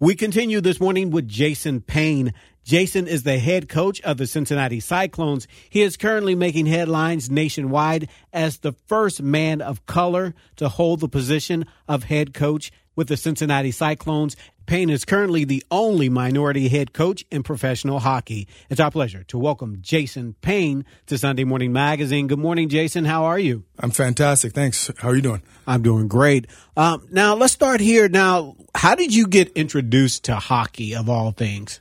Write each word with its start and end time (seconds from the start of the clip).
We 0.00 0.14
continue 0.14 0.60
this 0.60 0.78
morning 0.78 1.10
with 1.10 1.26
Jason 1.26 1.80
Payne. 1.80 2.32
Jason 2.62 3.08
is 3.08 3.24
the 3.24 3.40
head 3.40 3.68
coach 3.68 4.00
of 4.02 4.16
the 4.16 4.28
Cincinnati 4.28 4.78
Cyclones. 4.78 5.48
He 5.68 5.82
is 5.82 5.96
currently 5.96 6.36
making 6.36 6.66
headlines 6.66 7.28
nationwide 7.28 8.08
as 8.32 8.58
the 8.58 8.74
first 8.86 9.20
man 9.20 9.60
of 9.60 9.86
color 9.86 10.36
to 10.54 10.68
hold 10.68 11.00
the 11.00 11.08
position 11.08 11.66
of 11.88 12.04
head 12.04 12.32
coach 12.32 12.70
with 12.98 13.06
the 13.06 13.16
Cincinnati 13.16 13.70
Cyclones. 13.70 14.34
Payne 14.66 14.90
is 14.90 15.04
currently 15.04 15.44
the 15.44 15.64
only 15.70 16.08
minority 16.08 16.68
head 16.68 16.92
coach 16.92 17.24
in 17.30 17.44
professional 17.44 18.00
hockey. 18.00 18.48
It's 18.68 18.80
our 18.80 18.90
pleasure 18.90 19.22
to 19.28 19.38
welcome 19.38 19.78
Jason 19.80 20.34
Payne 20.42 20.84
to 21.06 21.16
Sunday 21.16 21.44
Morning 21.44 21.72
Magazine. 21.72 22.26
Good 22.26 22.40
morning, 22.40 22.68
Jason. 22.68 23.04
How 23.04 23.26
are 23.26 23.38
you? 23.38 23.62
I'm 23.78 23.92
fantastic. 23.92 24.52
Thanks. 24.52 24.90
How 24.98 25.10
are 25.10 25.14
you 25.14 25.22
doing? 25.22 25.42
I'm 25.64 25.80
doing 25.80 26.08
great. 26.08 26.48
Um, 26.76 27.06
now, 27.12 27.36
let's 27.36 27.52
start 27.52 27.80
here. 27.80 28.08
Now, 28.08 28.56
how 28.74 28.96
did 28.96 29.14
you 29.14 29.28
get 29.28 29.52
introduced 29.52 30.24
to 30.24 30.34
hockey 30.34 30.96
of 30.96 31.08
all 31.08 31.30
things? 31.30 31.80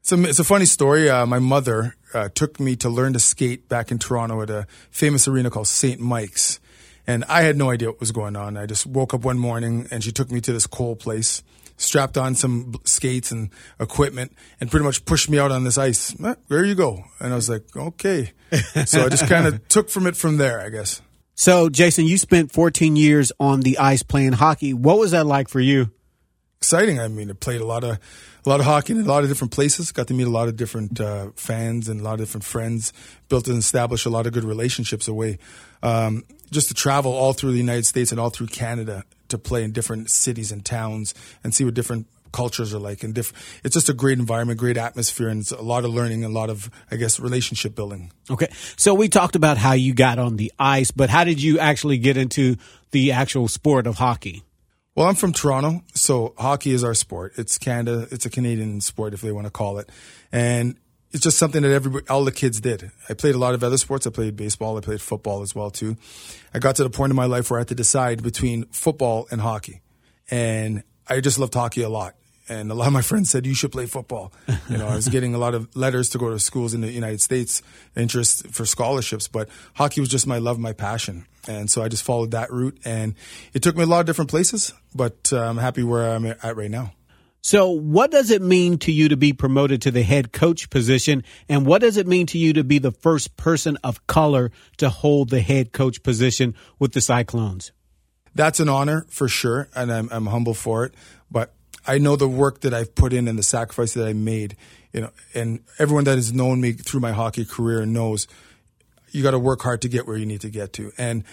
It's 0.00 0.12
a, 0.12 0.22
it's 0.24 0.38
a 0.38 0.44
funny 0.44 0.64
story. 0.64 1.10
Uh, 1.10 1.26
my 1.26 1.40
mother 1.40 1.94
uh, 2.14 2.30
took 2.34 2.58
me 2.58 2.74
to 2.76 2.88
learn 2.88 3.12
to 3.12 3.20
skate 3.20 3.68
back 3.68 3.90
in 3.90 3.98
Toronto 3.98 4.40
at 4.40 4.48
a 4.48 4.66
famous 4.90 5.28
arena 5.28 5.50
called 5.50 5.66
St. 5.66 6.00
Mike's. 6.00 6.58
And 7.08 7.24
I 7.24 7.40
had 7.40 7.56
no 7.56 7.70
idea 7.70 7.88
what 7.88 7.98
was 7.98 8.12
going 8.12 8.36
on. 8.36 8.58
I 8.58 8.66
just 8.66 8.86
woke 8.86 9.14
up 9.14 9.24
one 9.24 9.38
morning 9.38 9.88
and 9.90 10.04
she 10.04 10.12
took 10.12 10.30
me 10.30 10.40
to 10.42 10.52
this 10.52 10.66
coal 10.66 10.94
place 10.94 11.42
strapped 11.78 12.18
on 12.18 12.34
some 12.34 12.74
skates 12.84 13.30
and 13.30 13.50
equipment 13.80 14.32
and 14.60 14.70
pretty 14.70 14.84
much 14.84 15.04
pushed 15.04 15.30
me 15.30 15.38
out 15.38 15.50
on 15.50 15.64
this 15.64 15.78
ice. 15.78 16.14
Eh, 16.22 16.34
there 16.48 16.64
you 16.64 16.74
go. 16.74 17.04
And 17.18 17.32
I 17.32 17.36
was 17.36 17.48
like, 17.48 17.64
okay. 17.74 18.32
so 18.84 19.06
I 19.06 19.08
just 19.08 19.26
kind 19.26 19.46
of 19.46 19.66
took 19.68 19.88
from 19.88 20.06
it 20.06 20.16
from 20.16 20.36
there, 20.36 20.60
I 20.60 20.68
guess. 20.68 21.00
So, 21.34 21.68
Jason, 21.68 22.04
you 22.04 22.18
spent 22.18 22.52
14 22.52 22.96
years 22.96 23.32
on 23.38 23.60
the 23.60 23.78
ice 23.78 24.02
playing 24.02 24.32
hockey. 24.32 24.74
What 24.74 24.98
was 24.98 25.12
that 25.12 25.24
like 25.24 25.48
for 25.48 25.60
you? 25.60 25.92
Exciting. 26.58 26.98
I 26.98 27.06
mean, 27.06 27.30
I 27.30 27.34
played 27.34 27.60
a 27.60 27.66
lot 27.66 27.84
of 27.84 27.98
a 28.48 28.50
lot 28.50 28.60
of 28.60 28.66
hockey 28.66 28.94
in 28.94 29.00
a 29.00 29.04
lot 29.04 29.22
of 29.22 29.28
different 29.28 29.52
places. 29.52 29.92
Got 29.92 30.08
to 30.08 30.14
meet 30.14 30.26
a 30.26 30.30
lot 30.30 30.48
of 30.48 30.56
different 30.56 30.98
uh, 30.98 31.32
fans 31.36 31.86
and 31.86 32.00
a 32.00 32.04
lot 32.04 32.14
of 32.14 32.20
different 32.20 32.44
friends. 32.44 32.94
Built 33.28 33.46
and 33.46 33.58
established 33.58 34.06
a 34.06 34.10
lot 34.10 34.26
of 34.26 34.32
good 34.32 34.44
relationships 34.44 35.06
away. 35.06 35.38
Um, 35.82 36.24
just 36.50 36.68
to 36.68 36.74
travel 36.74 37.12
all 37.12 37.34
through 37.34 37.52
the 37.52 37.58
United 37.58 37.84
States 37.84 38.10
and 38.10 38.18
all 38.18 38.30
through 38.30 38.46
Canada 38.46 39.04
to 39.28 39.36
play 39.36 39.64
in 39.64 39.72
different 39.72 40.08
cities 40.08 40.50
and 40.50 40.64
towns 40.64 41.12
and 41.44 41.54
see 41.54 41.62
what 41.62 41.74
different 41.74 42.06
cultures 42.32 42.74
are 42.74 42.78
like 42.78 43.02
and 43.02 43.14
different 43.14 43.42
it's 43.64 43.72
just 43.72 43.88
a 43.88 43.94
great 43.94 44.18
environment 44.18 44.60
great 44.60 44.76
atmosphere 44.76 45.28
and 45.28 45.40
it's 45.40 45.50
a 45.50 45.62
lot 45.62 45.86
of 45.86 45.94
learning 45.94 46.24
a 46.24 46.28
lot 46.28 46.50
of 46.50 46.68
i 46.90 46.96
guess 46.96 47.18
relationship 47.18 47.74
building 47.74 48.12
okay 48.30 48.48
so 48.76 48.92
we 48.92 49.08
talked 49.08 49.34
about 49.34 49.56
how 49.56 49.72
you 49.72 49.94
got 49.94 50.18
on 50.18 50.36
the 50.36 50.52
ice 50.58 50.90
but 50.90 51.08
how 51.08 51.24
did 51.24 51.40
you 51.40 51.58
actually 51.58 51.96
get 51.96 52.18
into 52.18 52.54
the 52.90 53.12
actual 53.12 53.48
sport 53.48 53.86
of 53.86 53.96
hockey 53.96 54.42
well 54.98 55.08
i'm 55.08 55.14
from 55.14 55.32
toronto 55.32 55.82
so 55.94 56.34
hockey 56.36 56.72
is 56.72 56.82
our 56.82 56.94
sport 56.94 57.32
it's 57.36 57.56
canada 57.56 58.08
it's 58.10 58.26
a 58.26 58.30
canadian 58.30 58.80
sport 58.80 59.14
if 59.14 59.20
they 59.20 59.32
want 59.32 59.46
to 59.46 59.50
call 59.50 59.78
it 59.78 59.88
and 60.32 60.76
it's 61.10 61.22
just 61.22 61.38
something 61.38 61.62
that 61.62 61.70
every 61.70 62.02
all 62.08 62.24
the 62.24 62.32
kids 62.32 62.60
did. 62.60 62.90
I 63.08 63.14
played 63.14 63.34
a 63.34 63.38
lot 63.38 63.54
of 63.54 63.64
other 63.64 63.78
sports. 63.78 64.06
I 64.06 64.10
played 64.10 64.36
baseball. 64.36 64.76
I 64.76 64.80
played 64.80 65.00
football 65.00 65.42
as 65.42 65.54
well 65.54 65.70
too. 65.70 65.96
I 66.52 66.58
got 66.58 66.76
to 66.76 66.84
the 66.84 66.90
point 66.90 67.10
in 67.10 67.16
my 67.16 67.24
life 67.24 67.50
where 67.50 67.58
I 67.58 67.62
had 67.62 67.68
to 67.68 67.74
decide 67.74 68.22
between 68.22 68.64
football 68.66 69.26
and 69.30 69.40
hockey, 69.40 69.80
and 70.30 70.82
I 71.08 71.20
just 71.20 71.38
loved 71.38 71.54
hockey 71.54 71.82
a 71.82 71.88
lot. 71.88 72.14
And 72.48 72.70
a 72.70 72.74
lot 72.74 72.86
of 72.86 72.92
my 72.92 73.02
friends 73.02 73.30
said 73.30 73.46
you 73.46 73.54
should 73.54 73.72
play 73.72 73.86
football. 73.86 74.32
You 74.68 74.78
know, 74.78 74.88
I 74.88 74.94
was 74.94 75.08
getting 75.08 75.34
a 75.34 75.38
lot 75.38 75.54
of 75.54 75.74
letters 75.76 76.08
to 76.10 76.18
go 76.18 76.30
to 76.30 76.38
schools 76.38 76.74
in 76.74 76.80
the 76.80 76.90
United 76.90 77.20
States, 77.20 77.62
interest 77.96 78.48
for 78.48 78.64
scholarships, 78.64 79.28
but 79.28 79.48
hockey 79.74 80.00
was 80.00 80.08
just 80.08 80.26
my 80.26 80.38
love, 80.38 80.58
my 80.58 80.72
passion, 80.72 81.26
and 81.46 81.70
so 81.70 81.82
I 81.82 81.88
just 81.88 82.02
followed 82.02 82.30
that 82.32 82.52
route. 82.52 82.78
And 82.84 83.14
it 83.52 83.62
took 83.62 83.76
me 83.76 83.82
a 83.82 83.86
lot 83.86 84.00
of 84.00 84.06
different 84.06 84.30
places, 84.30 84.72
but 84.94 85.32
uh, 85.32 85.40
I'm 85.40 85.58
happy 85.58 85.82
where 85.82 86.10
I'm 86.10 86.26
at 86.26 86.56
right 86.56 86.70
now. 86.70 86.92
So, 87.40 87.70
what 87.70 88.10
does 88.10 88.30
it 88.30 88.42
mean 88.42 88.78
to 88.78 88.92
you 88.92 89.08
to 89.08 89.16
be 89.16 89.32
promoted 89.32 89.80
to 89.82 89.90
the 89.90 90.02
head 90.02 90.32
coach 90.32 90.70
position? 90.70 91.24
And 91.48 91.64
what 91.64 91.80
does 91.80 91.96
it 91.96 92.06
mean 92.06 92.26
to 92.26 92.38
you 92.38 92.52
to 92.54 92.64
be 92.64 92.78
the 92.78 92.90
first 92.90 93.36
person 93.36 93.78
of 93.84 94.06
color 94.06 94.50
to 94.78 94.90
hold 94.90 95.30
the 95.30 95.40
head 95.40 95.72
coach 95.72 96.02
position 96.02 96.54
with 96.78 96.92
the 96.92 97.00
Cyclones? 97.00 97.72
That's 98.34 98.60
an 98.60 98.68
honor 98.68 99.06
for 99.08 99.28
sure, 99.28 99.68
and 99.74 99.92
I'm, 99.92 100.08
I'm 100.12 100.26
humble 100.26 100.54
for 100.54 100.84
it. 100.84 100.94
I 101.88 101.98
know 101.98 102.14
the 102.14 102.28
work 102.28 102.60
that 102.60 102.74
I've 102.74 102.94
put 102.94 103.12
in 103.12 103.26
and 103.26 103.38
the 103.38 103.42
sacrifice 103.42 103.94
that 103.94 104.06
I 104.06 104.12
made. 104.12 104.56
You 104.92 105.00
know, 105.00 105.10
and 105.34 105.60
everyone 105.78 106.04
that 106.04 106.16
has 106.16 106.32
known 106.32 106.60
me 106.60 106.72
through 106.72 107.00
my 107.00 107.12
hockey 107.12 107.44
career 107.44 107.84
knows 107.86 108.28
you 109.10 109.22
got 109.22 109.30
to 109.32 109.38
work 109.38 109.62
hard 109.62 109.82
to 109.82 109.88
get 109.88 110.06
where 110.06 110.16
you 110.16 110.26
need 110.26 110.42
to 110.42 110.50
get 110.50 110.74
to. 110.74 110.92
And 110.98 111.24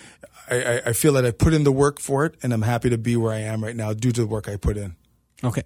I, 0.50 0.82
I 0.88 0.94
feel 0.94 1.14
that 1.14 1.26
I 1.26 1.32
put 1.32 1.54
in 1.54 1.64
the 1.64 1.72
work 1.72 2.00
for 2.00 2.26
it, 2.26 2.36
and 2.42 2.54
I'm 2.54 2.62
happy 2.62 2.90
to 2.90 2.98
be 2.98 3.18
where 3.18 3.34
I 3.34 3.40
am 3.40 3.64
right 3.64 3.76
now 3.76 3.94
due 3.94 4.12
to 4.12 4.22
the 4.22 4.28
work 4.28 4.48
I 4.48 4.56
put 4.56 4.78
in. 4.78 4.96
Okay. 5.44 5.64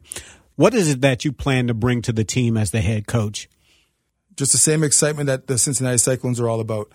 What 0.55 0.73
is 0.73 0.89
it 0.89 1.01
that 1.01 1.23
you 1.23 1.31
plan 1.31 1.67
to 1.67 1.73
bring 1.73 2.01
to 2.03 2.11
the 2.11 2.23
team 2.23 2.57
as 2.57 2.71
the 2.71 2.81
head 2.81 3.07
coach? 3.07 3.47
Just 4.35 4.51
the 4.51 4.57
same 4.57 4.83
excitement 4.83 5.27
that 5.27 5.47
the 5.47 5.57
Cincinnati 5.57 5.97
Cyclones 5.97 6.39
are 6.39 6.49
all 6.49 6.59
about. 6.59 6.91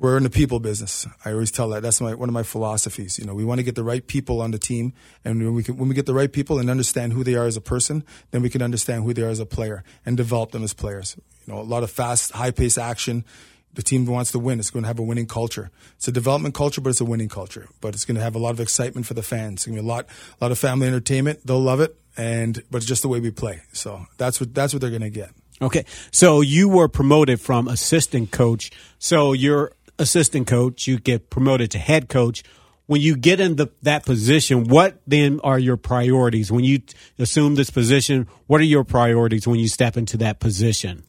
We're 0.00 0.16
in 0.16 0.22
the 0.22 0.30
people 0.30 0.60
business. 0.60 1.06
I 1.26 1.32
always 1.32 1.50
tell 1.50 1.68
that. 1.68 1.82
That's 1.82 2.00
my, 2.00 2.14
one 2.14 2.30
of 2.30 2.32
my 2.32 2.42
philosophies. 2.42 3.18
You 3.18 3.26
know, 3.26 3.34
we 3.34 3.44
want 3.44 3.58
to 3.58 3.62
get 3.62 3.74
the 3.74 3.84
right 3.84 4.04
people 4.06 4.40
on 4.40 4.50
the 4.50 4.58
team, 4.58 4.94
and 5.26 5.38
when 5.38 5.54
we, 5.54 5.62
can, 5.62 5.76
when 5.76 5.90
we 5.90 5.94
get 5.94 6.06
the 6.06 6.14
right 6.14 6.32
people 6.32 6.58
and 6.58 6.70
understand 6.70 7.12
who 7.12 7.22
they 7.22 7.34
are 7.34 7.44
as 7.44 7.58
a 7.58 7.60
person, 7.60 8.02
then 8.30 8.40
we 8.40 8.48
can 8.48 8.62
understand 8.62 9.04
who 9.04 9.12
they 9.12 9.22
are 9.22 9.28
as 9.28 9.40
a 9.40 9.46
player 9.46 9.84
and 10.06 10.16
develop 10.16 10.52
them 10.52 10.64
as 10.64 10.72
players. 10.72 11.16
You 11.46 11.52
know, 11.52 11.60
a 11.60 11.62
lot 11.62 11.82
of 11.82 11.90
fast, 11.90 12.32
high-paced 12.32 12.78
action 12.78 13.26
the 13.74 13.82
team 13.82 14.04
wants 14.06 14.32
to 14.32 14.38
win. 14.38 14.58
It's 14.58 14.70
going 14.70 14.82
to 14.82 14.88
have 14.88 14.98
a 14.98 15.02
winning 15.02 15.26
culture. 15.26 15.70
It's 15.96 16.08
a 16.08 16.12
development 16.12 16.54
culture, 16.54 16.80
but 16.80 16.90
it's 16.90 17.00
a 17.00 17.04
winning 17.04 17.28
culture. 17.28 17.68
But 17.80 17.94
it's 17.94 18.04
going 18.04 18.16
to 18.16 18.22
have 18.22 18.34
a 18.34 18.38
lot 18.38 18.50
of 18.50 18.60
excitement 18.60 19.06
for 19.06 19.14
the 19.14 19.22
fans. 19.22 19.60
It's 19.60 19.66
going 19.66 19.76
to 19.76 19.82
be 19.82 19.86
a 19.86 19.88
lot, 19.88 20.06
a 20.40 20.44
lot 20.44 20.50
of 20.50 20.58
family 20.58 20.88
entertainment. 20.88 21.46
They'll 21.46 21.60
love 21.60 21.80
it, 21.80 21.96
and 22.16 22.60
but 22.70 22.78
it's 22.78 22.86
just 22.86 23.02
the 23.02 23.08
way 23.08 23.20
we 23.20 23.30
play. 23.30 23.62
So 23.72 24.06
that's 24.16 24.40
what 24.40 24.54
that's 24.54 24.72
what 24.72 24.80
they're 24.80 24.90
going 24.90 25.02
to 25.02 25.10
get. 25.10 25.30
Okay, 25.62 25.84
so 26.10 26.40
you 26.40 26.70
were 26.70 26.88
promoted 26.88 27.38
from 27.38 27.68
assistant 27.68 28.30
coach. 28.30 28.70
So 28.98 29.34
you're 29.34 29.72
assistant 30.00 30.46
coach. 30.46 30.86
You 30.86 30.98
get 30.98 31.30
promoted 31.30 31.70
to 31.72 31.78
head 31.78 32.08
coach. 32.08 32.42
When 32.86 33.00
you 33.00 33.16
get 33.16 33.38
in 33.38 33.54
the, 33.54 33.68
that 33.82 34.04
position, 34.04 34.64
what 34.64 35.00
then 35.06 35.38
are 35.44 35.60
your 35.60 35.76
priorities? 35.76 36.50
When 36.50 36.64
you 36.64 36.80
assume 37.20 37.54
this 37.54 37.70
position, 37.70 38.26
what 38.48 38.60
are 38.60 38.64
your 38.64 38.82
priorities 38.82 39.46
when 39.46 39.60
you 39.60 39.68
step 39.68 39.96
into 39.96 40.16
that 40.16 40.40
position? 40.40 41.04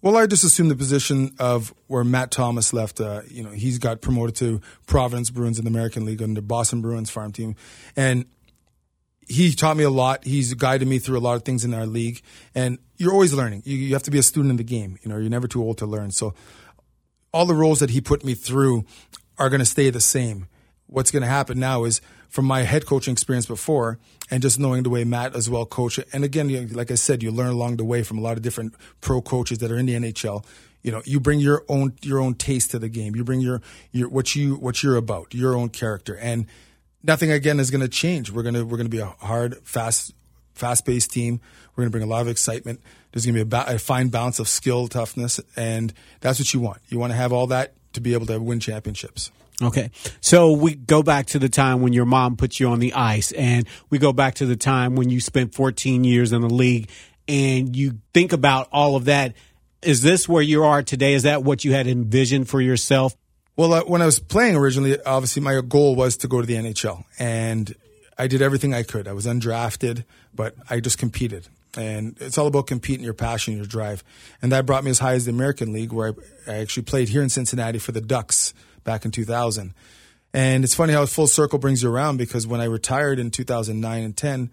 Well, 0.00 0.16
I 0.16 0.26
just 0.26 0.44
assumed 0.44 0.70
the 0.70 0.76
position 0.76 1.34
of 1.38 1.74
where 1.88 2.04
Matt 2.04 2.30
Thomas 2.30 2.72
left. 2.72 3.00
Uh, 3.00 3.22
you 3.28 3.42
know, 3.42 3.50
he's 3.50 3.78
got 3.78 4.00
promoted 4.00 4.36
to 4.36 4.60
Providence 4.86 5.30
Bruins 5.30 5.58
in 5.58 5.64
the 5.64 5.70
American 5.70 6.04
League 6.04 6.22
under 6.22 6.42
Boston 6.42 6.82
Bruins 6.82 7.10
farm 7.10 7.32
team, 7.32 7.56
and 7.96 8.26
he 9.26 9.52
taught 9.54 9.76
me 9.76 9.84
a 9.84 9.90
lot. 9.90 10.24
He's 10.24 10.52
guided 10.54 10.88
me 10.88 10.98
through 10.98 11.18
a 11.18 11.20
lot 11.20 11.36
of 11.36 11.42
things 11.42 11.64
in 11.64 11.72
our 11.72 11.86
league, 11.86 12.20
and 12.54 12.78
you're 12.98 13.12
always 13.12 13.32
learning. 13.32 13.62
You, 13.64 13.76
you 13.76 13.92
have 13.94 14.02
to 14.02 14.10
be 14.10 14.18
a 14.18 14.22
student 14.22 14.50
in 14.50 14.56
the 14.56 14.64
game. 14.64 14.98
You 15.02 15.10
know, 15.10 15.16
you're 15.16 15.30
never 15.30 15.48
too 15.48 15.62
old 15.62 15.78
to 15.78 15.86
learn. 15.86 16.10
So, 16.10 16.34
all 17.34 17.44
the 17.44 17.54
roles 17.54 17.80
that 17.80 17.90
he 17.90 18.00
put 18.00 18.24
me 18.24 18.32
through 18.32 18.84
are 19.38 19.50
going 19.50 19.58
to 19.58 19.66
stay 19.66 19.90
the 19.90 20.00
same. 20.00 20.46
What's 20.86 21.10
going 21.10 21.22
to 21.22 21.28
happen 21.28 21.58
now 21.58 21.82
is 21.82 22.00
from 22.28 22.44
my 22.44 22.62
head 22.62 22.86
coaching 22.86 23.12
experience 23.12 23.46
before 23.46 23.98
and 24.30 24.40
just 24.40 24.60
knowing 24.60 24.84
the 24.84 24.90
way 24.90 25.02
Matt 25.02 25.34
as 25.34 25.50
well 25.50 25.66
coach. 25.66 25.98
And 26.12 26.22
again, 26.22 26.68
like 26.68 26.92
I 26.92 26.94
said, 26.94 27.22
you 27.24 27.32
learn 27.32 27.48
along 27.48 27.76
the 27.76 27.84
way 27.84 28.04
from 28.04 28.18
a 28.18 28.20
lot 28.20 28.36
of 28.36 28.42
different 28.42 28.74
pro 29.00 29.20
coaches 29.20 29.58
that 29.58 29.72
are 29.72 29.76
in 29.76 29.86
the 29.86 29.94
NHL. 29.94 30.44
You 30.82 30.92
know, 30.92 31.02
you 31.04 31.18
bring 31.18 31.40
your 31.40 31.64
own 31.68 31.94
your 32.02 32.20
own 32.20 32.34
taste 32.34 32.70
to 32.70 32.78
the 32.78 32.88
game. 32.88 33.16
You 33.16 33.24
bring 33.24 33.40
your 33.40 33.62
your 33.90 34.08
what 34.08 34.36
you 34.36 34.54
what 34.54 34.82
you're 34.82 34.96
about, 34.96 35.34
your 35.34 35.56
own 35.56 35.70
character, 35.70 36.16
and 36.16 36.46
nothing 37.02 37.32
again 37.32 37.58
is 37.58 37.70
going 37.70 37.80
to 37.80 37.88
change. 37.88 38.30
We're 38.30 38.42
gonna 38.42 38.64
we're 38.64 38.76
gonna 38.76 38.90
be 38.90 38.98
a 38.98 39.06
hard, 39.06 39.56
fast, 39.64 40.12
fast 40.54 40.84
paced 40.84 41.10
team. 41.10 41.40
We're 41.74 41.82
going 41.82 41.88
to 41.88 41.98
bring 41.98 42.04
a 42.04 42.10
lot 42.10 42.20
of 42.20 42.28
excitement. 42.28 42.80
There's 43.14 43.24
going 43.24 43.36
to 43.36 43.44
be 43.44 43.56
a, 43.56 43.64
ba- 43.64 43.72
a 43.72 43.78
fine 43.78 44.08
balance 44.08 44.40
of 44.40 44.48
skill, 44.48 44.88
toughness, 44.88 45.40
and 45.54 45.94
that's 46.20 46.40
what 46.40 46.52
you 46.52 46.58
want. 46.58 46.80
You 46.88 46.98
want 46.98 47.12
to 47.12 47.16
have 47.16 47.32
all 47.32 47.46
that 47.46 47.74
to 47.92 48.00
be 48.00 48.12
able 48.12 48.26
to 48.26 48.40
win 48.40 48.58
championships. 48.58 49.30
Okay. 49.62 49.92
So 50.20 50.50
we 50.50 50.74
go 50.74 51.04
back 51.04 51.26
to 51.26 51.38
the 51.38 51.48
time 51.48 51.80
when 51.80 51.92
your 51.92 52.06
mom 52.06 52.36
put 52.36 52.58
you 52.58 52.68
on 52.70 52.80
the 52.80 52.92
ice 52.92 53.30
and 53.30 53.68
we 53.88 54.00
go 54.00 54.12
back 54.12 54.34
to 54.36 54.46
the 54.46 54.56
time 54.56 54.96
when 54.96 55.10
you 55.10 55.20
spent 55.20 55.54
14 55.54 56.02
years 56.02 56.32
in 56.32 56.40
the 56.40 56.48
league 56.48 56.90
and 57.28 57.76
you 57.76 58.00
think 58.12 58.32
about 58.32 58.68
all 58.72 58.96
of 58.96 59.04
that. 59.04 59.34
Is 59.80 60.02
this 60.02 60.28
where 60.28 60.42
you 60.42 60.64
are 60.64 60.82
today? 60.82 61.14
Is 61.14 61.22
that 61.22 61.44
what 61.44 61.64
you 61.64 61.72
had 61.72 61.86
envisioned 61.86 62.48
for 62.48 62.60
yourself? 62.60 63.14
Well, 63.54 63.72
uh, 63.72 63.82
when 63.82 64.02
I 64.02 64.06
was 64.06 64.18
playing 64.18 64.56
originally, 64.56 65.00
obviously 65.02 65.40
my 65.40 65.60
goal 65.60 65.94
was 65.94 66.16
to 66.18 66.28
go 66.28 66.40
to 66.40 66.46
the 66.48 66.54
NHL 66.54 67.04
and 67.20 67.72
I 68.18 68.26
did 68.26 68.42
everything 68.42 68.74
I 68.74 68.82
could. 68.82 69.08
I 69.08 69.12
was 69.12 69.26
undrafted, 69.26 70.04
but 70.34 70.54
I 70.70 70.80
just 70.80 70.98
competed. 70.98 71.48
And 71.76 72.16
it's 72.20 72.38
all 72.38 72.46
about 72.46 72.68
competing, 72.68 73.04
your 73.04 73.14
passion, 73.14 73.56
your 73.56 73.66
drive. 73.66 74.04
And 74.40 74.52
that 74.52 74.66
brought 74.66 74.84
me 74.84 74.90
as 74.90 75.00
high 75.00 75.14
as 75.14 75.24
the 75.24 75.32
American 75.32 75.72
League, 75.72 75.92
where 75.92 76.14
I, 76.46 76.52
I 76.52 76.54
actually 76.56 76.84
played 76.84 77.08
here 77.08 77.22
in 77.22 77.28
Cincinnati 77.28 77.78
for 77.78 77.92
the 77.92 78.00
Ducks 78.00 78.54
back 78.84 79.04
in 79.04 79.10
2000. 79.10 79.74
And 80.32 80.64
it's 80.64 80.74
funny 80.74 80.92
how 80.92 81.06
full 81.06 81.26
circle 81.26 81.58
brings 81.58 81.82
you 81.82 81.90
around 81.90 82.16
because 82.16 82.46
when 82.46 82.60
I 82.60 82.64
retired 82.64 83.18
in 83.18 83.30
2009 83.30 84.02
and 84.02 84.16
10, 84.16 84.50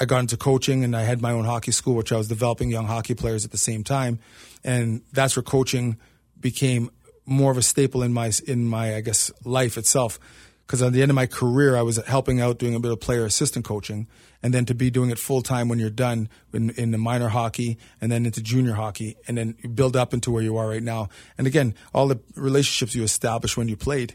I 0.00 0.04
got 0.04 0.20
into 0.20 0.36
coaching 0.36 0.84
and 0.84 0.94
I 0.94 1.02
had 1.02 1.20
my 1.20 1.32
own 1.32 1.44
hockey 1.44 1.72
school, 1.72 1.94
which 1.94 2.12
I 2.12 2.16
was 2.16 2.28
developing 2.28 2.70
young 2.70 2.86
hockey 2.86 3.14
players 3.14 3.44
at 3.44 3.50
the 3.50 3.58
same 3.58 3.84
time. 3.84 4.20
And 4.62 5.02
that's 5.12 5.34
where 5.36 5.42
coaching 5.42 5.96
became 6.38 6.90
more 7.26 7.50
of 7.50 7.58
a 7.58 7.62
staple 7.62 8.02
in 8.02 8.12
my, 8.12 8.30
in 8.46 8.66
my, 8.66 8.96
I 8.96 9.00
guess, 9.00 9.32
life 9.44 9.76
itself. 9.76 10.20
Because 10.68 10.82
at 10.82 10.92
the 10.92 11.00
end 11.00 11.10
of 11.10 11.14
my 11.14 11.24
career, 11.24 11.76
I 11.76 11.80
was 11.80 11.96
helping 11.96 12.42
out 12.42 12.58
doing 12.58 12.74
a 12.74 12.78
bit 12.78 12.92
of 12.92 13.00
player 13.00 13.24
assistant 13.24 13.64
coaching, 13.64 14.06
and 14.42 14.52
then 14.52 14.66
to 14.66 14.74
be 14.74 14.90
doing 14.90 15.08
it 15.08 15.18
full 15.18 15.40
time 15.40 15.66
when 15.66 15.78
you're 15.78 15.88
done 15.88 16.28
in, 16.52 16.68
in 16.70 16.90
the 16.90 16.98
minor 16.98 17.28
hockey 17.28 17.78
and 18.02 18.12
then 18.12 18.26
into 18.26 18.42
junior 18.42 18.74
hockey, 18.74 19.16
and 19.26 19.38
then 19.38 19.56
you 19.62 19.70
build 19.70 19.96
up 19.96 20.12
into 20.12 20.30
where 20.30 20.42
you 20.42 20.58
are 20.58 20.68
right 20.68 20.82
now. 20.82 21.08
And 21.38 21.46
again, 21.46 21.74
all 21.94 22.06
the 22.06 22.20
relationships 22.36 22.94
you 22.94 23.02
established 23.02 23.56
when 23.56 23.68
you 23.68 23.78
played, 23.78 24.14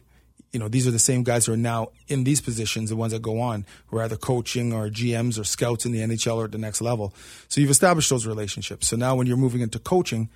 you 0.52 0.60
know, 0.60 0.68
these 0.68 0.86
are 0.86 0.92
the 0.92 1.00
same 1.00 1.24
guys 1.24 1.48
who 1.48 1.54
are 1.54 1.58
now 1.58 1.88
in 2.08 2.24
these 2.24 2.40
positions, 2.40 2.92
the 2.92 2.96
ones 2.96 3.14
that 3.14 3.24
go 3.24 3.42
on, 3.42 3.66
who 3.88 3.98
are 3.98 4.04
either 4.04 4.16
coaching 4.16 4.72
or 4.72 4.90
GMs 4.90 5.40
or 5.40 5.44
scouts 5.44 5.88
in 5.88 5.92
the 5.92 6.02
NHL 6.02 6.36
or 6.36 6.46
at 6.46 6.52
the 6.52 6.60
next 6.60 6.82
level. 6.82 7.16
So 7.48 7.62
you've 7.62 7.72
established 7.72 8.12
those 8.12 8.28
relationships. 8.28 8.88
So 8.88 8.96
now 8.96 9.16
when 9.16 9.26
you're 9.26 9.38
moving 9.38 9.62
into 9.62 9.80
coaching, 9.80 10.30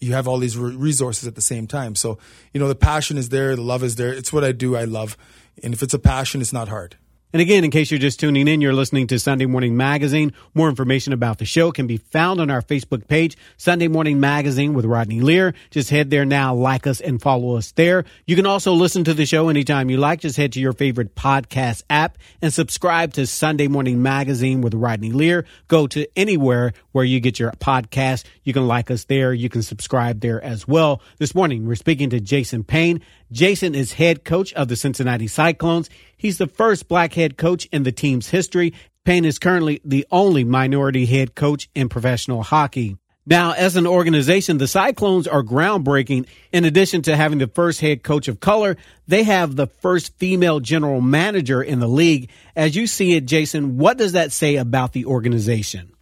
you 0.00 0.14
have 0.14 0.26
all 0.26 0.38
these 0.38 0.56
resources 0.56 1.28
at 1.28 1.34
the 1.34 1.40
same 1.42 1.66
time. 1.66 1.94
So, 1.94 2.18
you 2.52 2.60
know, 2.60 2.68
the 2.68 2.74
passion 2.74 3.18
is 3.18 3.28
there, 3.28 3.54
the 3.54 3.62
love 3.62 3.82
is 3.82 3.96
there. 3.96 4.12
It's 4.12 4.32
what 4.32 4.44
I 4.44 4.52
do, 4.52 4.74
I 4.76 4.84
love. 4.84 5.16
And 5.62 5.74
if 5.74 5.82
it's 5.82 5.94
a 5.94 5.98
passion, 5.98 6.40
it's 6.40 6.52
not 6.52 6.68
hard. 6.68 6.96
And 7.32 7.40
again, 7.40 7.62
in 7.62 7.70
case 7.70 7.92
you're 7.92 8.00
just 8.00 8.18
tuning 8.18 8.48
in, 8.48 8.60
you're 8.60 8.72
listening 8.72 9.06
to 9.06 9.18
Sunday 9.20 9.46
Morning 9.46 9.76
Magazine. 9.76 10.32
More 10.52 10.68
information 10.68 11.12
about 11.12 11.38
the 11.38 11.44
show 11.44 11.70
can 11.70 11.86
be 11.86 11.96
found 11.96 12.40
on 12.40 12.50
our 12.50 12.60
Facebook 12.60 13.06
page, 13.06 13.36
Sunday 13.56 13.86
Morning 13.86 14.18
Magazine 14.18 14.74
with 14.74 14.84
Rodney 14.84 15.20
Lear. 15.20 15.54
Just 15.70 15.90
head 15.90 16.10
there 16.10 16.24
now, 16.24 16.54
like 16.54 16.88
us 16.88 17.00
and 17.00 17.22
follow 17.22 17.56
us 17.56 17.70
there. 17.72 18.04
You 18.26 18.34
can 18.34 18.46
also 18.46 18.72
listen 18.72 19.04
to 19.04 19.14
the 19.14 19.26
show 19.26 19.48
anytime 19.48 19.90
you 19.90 19.96
like. 19.96 20.20
Just 20.20 20.38
head 20.38 20.50
to 20.54 20.60
your 20.60 20.72
favorite 20.72 21.14
podcast 21.14 21.84
app 21.88 22.18
and 22.42 22.52
subscribe 22.52 23.12
to 23.12 23.28
Sunday 23.28 23.68
Morning 23.68 24.02
Magazine 24.02 24.60
with 24.60 24.74
Rodney 24.74 25.12
Lear. 25.12 25.44
Go 25.68 25.86
to 25.86 26.08
anywhere 26.16 26.72
where 26.90 27.04
you 27.04 27.20
get 27.20 27.38
your 27.38 27.52
podcast. 27.52 28.24
You 28.42 28.52
can 28.52 28.66
like 28.66 28.90
us 28.90 29.04
there. 29.04 29.32
You 29.32 29.48
can 29.48 29.62
subscribe 29.62 30.20
there 30.20 30.42
as 30.42 30.66
well. 30.66 31.00
This 31.18 31.32
morning, 31.32 31.68
we're 31.68 31.76
speaking 31.76 32.10
to 32.10 32.18
Jason 32.18 32.64
Payne. 32.64 33.02
Jason 33.32 33.74
is 33.74 33.92
head 33.92 34.24
coach 34.24 34.52
of 34.54 34.68
the 34.68 34.76
Cincinnati 34.76 35.26
Cyclones. 35.26 35.88
He's 36.16 36.38
the 36.38 36.46
first 36.46 36.88
black 36.88 37.14
head 37.14 37.36
coach 37.36 37.66
in 37.66 37.84
the 37.84 37.92
team's 37.92 38.28
history. 38.28 38.74
Payne 39.04 39.24
is 39.24 39.38
currently 39.38 39.80
the 39.84 40.06
only 40.10 40.44
minority 40.44 41.06
head 41.06 41.34
coach 41.34 41.68
in 41.74 41.88
professional 41.88 42.42
hockey. 42.42 42.96
Now, 43.26 43.52
as 43.52 43.76
an 43.76 43.86
organization, 43.86 44.58
the 44.58 44.66
Cyclones 44.66 45.28
are 45.28 45.42
groundbreaking. 45.42 46.26
In 46.52 46.64
addition 46.64 47.02
to 47.02 47.16
having 47.16 47.38
the 47.38 47.46
first 47.46 47.80
head 47.80 48.02
coach 48.02 48.28
of 48.28 48.40
color, 48.40 48.76
they 49.06 49.22
have 49.22 49.54
the 49.54 49.68
first 49.68 50.16
female 50.16 50.58
general 50.58 51.00
manager 51.00 51.62
in 51.62 51.78
the 51.78 51.86
league. 51.86 52.30
As 52.56 52.74
you 52.74 52.86
see 52.86 53.14
it, 53.14 53.26
Jason, 53.26 53.76
what 53.78 53.98
does 53.98 54.12
that 54.12 54.32
say 54.32 54.56
about 54.56 54.92
the 54.92 55.04
organization? 55.04 55.92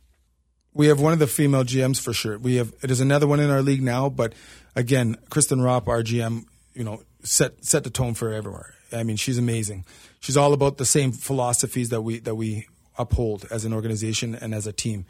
We 0.73 0.87
have 0.87 1.01
one 1.01 1.13
of 1.13 1.19
the 1.19 1.27
female 1.27 1.65
GMs 1.65 2.01
for 2.01 2.13
sure. 2.13 2.39
We 2.39 2.57
have 2.57 2.73
there's 2.81 3.01
another 3.01 3.27
one 3.27 3.41
in 3.41 3.51
our 3.51 3.63
league 3.63 3.83
now, 3.83 4.09
but 4.09 4.33
again, 4.77 5.17
Kristen 5.29 5.59
Ropp, 5.59 5.89
our 5.89 6.03
GM, 6.03 6.45
you 6.73 6.85
know, 6.85 7.03
set 7.23 7.65
set 7.65 7.85
the 7.85 7.91
tone 7.91 8.15
for 8.15 8.33
everywhere. 8.33 8.75
I 8.93 9.03
mean, 9.03 9.17
she's 9.17 9.39
amazing. 9.39 9.85
She's 10.21 10.37
all 10.37 10.53
about 10.53 10.79
the 10.79 10.87
same 10.87 11.13
philosophies 11.13 11.91
that 11.91 12.03
we 12.03 12.19
that 12.21 12.35
we 12.35 12.67
uphold 12.97 13.47
as 13.51 13.65
an 13.65 13.73
organization 13.73 14.35
and 14.35 14.55
as 14.55 14.67
a 14.67 14.73
team. 14.73 15.07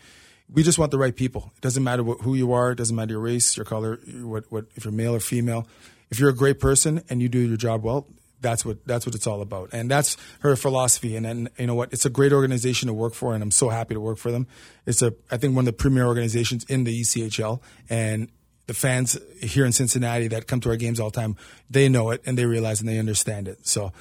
We 0.52 0.62
just 0.62 0.78
want 0.78 0.90
the 0.90 0.98
right 0.98 1.14
people. 1.14 1.52
It 1.56 1.60
doesn't 1.60 1.84
matter 1.84 2.02
what, 2.02 2.22
who 2.22 2.34
you 2.34 2.52
are. 2.52 2.72
It 2.72 2.76
doesn't 2.76 2.96
matter 2.96 3.12
your 3.12 3.20
race, 3.20 3.56
your 3.56 3.66
color, 3.66 3.98
what, 4.22 4.50
what 4.50 4.64
if 4.76 4.84
you're 4.84 4.92
male 4.92 5.14
or 5.14 5.20
female. 5.20 5.66
If 6.10 6.18
you're 6.18 6.30
a 6.30 6.34
great 6.34 6.58
person 6.58 7.02
and 7.10 7.20
you 7.20 7.28
do 7.28 7.38
your 7.38 7.58
job 7.58 7.82
well, 7.84 8.06
that's 8.40 8.64
what 8.64 8.84
that's 8.86 9.04
what 9.04 9.14
it's 9.14 9.26
all 9.26 9.42
about. 9.42 9.70
And 9.72 9.90
that's 9.90 10.16
her 10.40 10.56
philosophy. 10.56 11.16
And 11.16 11.26
then 11.26 11.48
you 11.58 11.66
know 11.66 11.74
what? 11.74 11.92
It's 11.92 12.06
a 12.06 12.10
great 12.10 12.32
organization 12.32 12.86
to 12.86 12.94
work 12.94 13.14
for, 13.14 13.34
and 13.34 13.42
I'm 13.42 13.50
so 13.50 13.68
happy 13.68 13.94
to 13.94 14.00
work 14.00 14.18
for 14.18 14.30
them. 14.30 14.46
It's 14.86 15.02
a 15.02 15.14
I 15.30 15.36
think 15.36 15.54
one 15.54 15.62
of 15.62 15.66
the 15.66 15.72
premier 15.72 16.06
organizations 16.06 16.64
in 16.64 16.84
the 16.84 17.00
ECHL, 17.00 17.60
and 17.90 18.28
the 18.68 18.74
fans 18.74 19.18
here 19.40 19.64
in 19.64 19.72
Cincinnati 19.72 20.28
that 20.28 20.46
come 20.46 20.60
to 20.60 20.68
our 20.68 20.76
games 20.76 21.00
all 21.00 21.10
the 21.10 21.18
time, 21.18 21.36
they 21.68 21.88
know 21.88 22.10
it 22.10 22.22
and 22.24 22.38
they 22.38 22.46
realize 22.46 22.80
and 22.80 22.88
they 22.88 22.98
understand 22.98 23.48
it. 23.48 23.66
So 23.66 23.92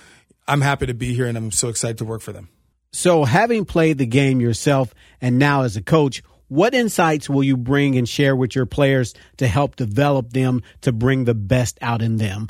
I'm 0.47 0.61
happy 0.61 0.85
to 0.85 0.93
be 0.93 1.13
here 1.13 1.25
and 1.25 1.37
I'm 1.37 1.51
so 1.51 1.69
excited 1.69 1.97
to 1.99 2.05
work 2.05 2.21
for 2.21 2.33
them. 2.33 2.49
So, 2.91 3.25
having 3.25 3.65
played 3.65 3.97
the 3.97 4.05
game 4.05 4.39
yourself 4.39 4.93
and 5.21 5.37
now 5.37 5.63
as 5.63 5.75
a 5.75 5.81
coach, 5.81 6.23
what 6.47 6.73
insights 6.73 7.29
will 7.29 7.43
you 7.43 7.57
bring 7.57 7.97
and 7.97 8.07
share 8.07 8.35
with 8.35 8.55
your 8.55 8.65
players 8.65 9.13
to 9.37 9.47
help 9.47 9.75
develop 9.75 10.31
them 10.31 10.63
to 10.81 10.91
bring 10.91 11.25
the 11.25 11.35
best 11.35 11.77
out 11.81 12.01
in 12.01 12.17
them? 12.17 12.47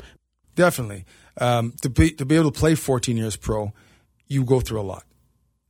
Definitely. 0.54 1.04
Um, 1.38 1.74
to, 1.82 1.90
be, 1.90 2.12
to 2.12 2.24
be 2.24 2.36
able 2.36 2.50
to 2.50 2.58
play 2.58 2.74
14 2.76 3.16
years 3.16 3.36
pro, 3.36 3.72
you 4.28 4.44
go 4.44 4.60
through 4.60 4.80
a 4.80 4.82
lot. 4.82 5.04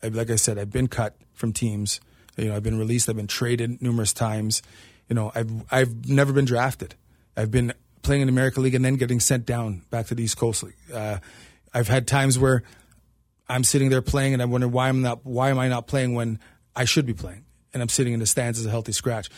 Like 0.03 0.31
I 0.31 0.37
said, 0.37 0.59
I've 0.59 0.71
been 0.71 0.89
cut 0.89 1.17
from 1.33 1.53
teams. 1.53 2.01
You 2.37 2.49
know, 2.49 2.57
I've 2.57 2.63
been 2.63 2.79
released. 2.79 3.09
I've 3.09 3.17
been 3.17 3.27
traded 3.27 3.83
numerous 3.83 4.13
times. 4.13 4.63
You 5.09 5.15
know, 5.15 5.33
I've 5.35 5.51
I've 5.71 6.09
never 6.09 6.33
been 6.33 6.45
drafted. 6.45 6.95
I've 7.37 7.51
been 7.51 7.73
playing 8.03 8.23
in 8.23 8.29
the 8.29 8.33
American 8.33 8.63
League 8.63 8.75
and 8.75 8.85
then 8.85 8.97
getting 8.97 9.21
sent 9.21 9.47
down 9.47 9.83
back 9.91 10.07
to 10.07 10.15
the 10.15 10.23
East 10.23 10.37
Coast 10.37 10.63
League. 10.63 10.77
Uh, 10.93 11.19
I've 11.73 11.89
had 11.89 12.07
times 12.07 12.39
where 12.39 12.63
I'm 13.49 13.65
sitting 13.65 13.91
there 13.91 14.03
playing 14.03 14.33
and 14.33 14.43
I 14.43 14.45
wonder 14.45 14.69
why 14.69 14.89
I'm 14.89 15.03
not 15.03 15.25
why 15.25 15.51
am 15.51 15.59
I 15.59 15.69
not 15.69 15.87
playing 15.87 16.15
when 16.15 16.39
I 16.77 16.85
should 16.85 17.07
be 17.07 17.15
playing 17.15 17.45
and 17.73 17.83
I'm 17.83 17.89
sitting 17.89 18.13
in 18.13 18.21
the 18.21 18.27
stands 18.27 18.59
as 18.59 18.67
a 18.67 18.71
healthy 18.71 18.93
scratch. 18.93 19.29